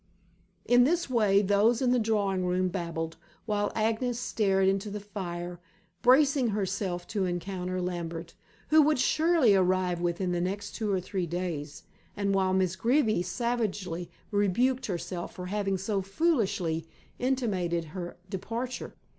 In 0.65 0.83
this 0.83 1.11
way 1.11 1.43
those 1.43 1.79
in 1.79 1.91
the 1.91 1.99
drawing 1.99 2.43
room 2.43 2.69
babbled, 2.69 3.17
while 3.45 3.71
Agnes 3.75 4.19
stared 4.19 4.67
into 4.67 4.89
the 4.89 4.99
fire, 4.99 5.59
bracing 6.01 6.47
herself 6.47 7.05
to 7.09 7.25
encounter 7.25 7.79
Lambert, 7.79 8.33
who 8.69 8.81
would 8.81 8.97
surely 8.97 9.53
arrive 9.53 10.01
within 10.01 10.31
the 10.31 10.41
next 10.41 10.71
two 10.71 10.91
or 10.91 10.99
three 10.99 11.27
days, 11.27 11.83
and 12.17 12.33
while 12.33 12.51
Miss 12.51 12.75
Greeby 12.75 13.21
savagely 13.21 14.09
rebuked 14.31 14.87
herself 14.87 15.35
for 15.35 15.45
having 15.45 15.77
so 15.77 16.01
foolishly 16.01 16.87
intimated 17.19 17.83
her 17.93 18.17
departure. 18.27 18.95